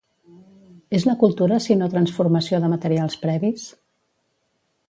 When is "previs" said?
3.27-3.71